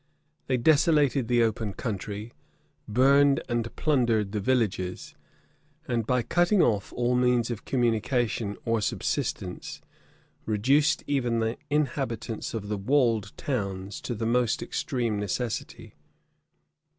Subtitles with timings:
[0.47, 2.33] They desolated the open country;
[2.87, 5.13] burned and plundered the villages;
[5.87, 9.79] and by cutting off all means of communication or subsistence,
[10.47, 15.93] reduced even the inhabitants of the walled towns to the most extreme necessity.